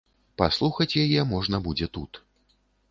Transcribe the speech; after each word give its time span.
Паслухаць 0.41 0.97
яе 1.03 1.21
можна 1.37 1.61
будзе 1.69 1.87
тут. 2.01 2.11